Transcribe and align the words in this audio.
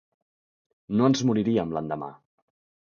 No 1.01 1.11
ens 1.11 1.23
moriríem 1.31 1.77
l’endemà. 1.77 2.13